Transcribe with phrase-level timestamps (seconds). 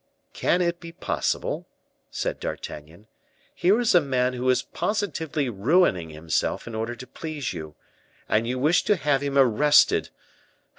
[0.33, 1.67] "Can it be possible?"
[2.09, 3.05] said D'Artagnan;
[3.53, 7.75] "here is a man who is positively ruining himself in order to please you,
[8.27, 10.09] and you wish to have him arrested!